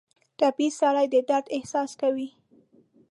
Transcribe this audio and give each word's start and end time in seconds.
ټپي 0.37 0.67
سړی 0.79 1.05
د 1.13 1.15
درد 1.29 1.45
احساس 1.57 1.91
کوي. 2.01 2.27